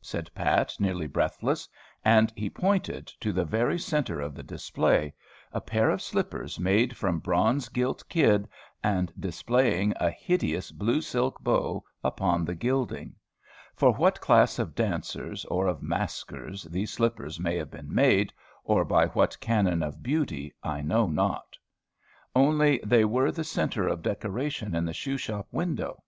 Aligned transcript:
said 0.00 0.30
Pat, 0.32 0.76
nearly 0.78 1.08
breathless. 1.08 1.68
And 2.04 2.32
he 2.36 2.48
pointed 2.48 3.08
to 3.18 3.32
the 3.32 3.44
very 3.44 3.80
centre 3.80 4.20
of 4.20 4.32
the 4.32 4.42
display, 4.44 5.12
a 5.52 5.60
pair 5.60 5.90
of 5.90 6.00
slippers 6.00 6.56
made 6.60 6.96
from 6.96 7.18
bronze 7.18 7.68
gilt 7.68 8.04
kid, 8.08 8.46
and 8.84 9.12
displaying 9.18 9.92
a 9.96 10.08
hideous 10.08 10.70
blue 10.70 11.00
silk 11.00 11.40
bow 11.42 11.82
upon 12.04 12.44
the 12.44 12.54
gilding. 12.54 13.16
For 13.74 13.90
what 13.92 14.20
class 14.20 14.60
of 14.60 14.76
dancers 14.76 15.44
or 15.46 15.66
of 15.66 15.82
maskers 15.82 16.62
these 16.70 16.92
slippers 16.92 17.40
may 17.40 17.56
have 17.56 17.72
been 17.72 17.92
made, 17.92 18.32
or 18.62 18.84
by 18.84 19.08
what 19.08 19.40
canon 19.40 19.82
of 19.82 20.00
beauty, 20.00 20.54
I 20.62 20.82
know 20.82 21.08
not. 21.08 21.58
Only 22.36 22.78
they 22.84 23.04
were 23.04 23.32
the 23.32 23.42
centre 23.42 23.88
of 23.88 24.02
decoration 24.04 24.76
in 24.76 24.84
the 24.84 24.94
shoe 24.94 25.18
shop 25.18 25.48
window. 25.50 26.04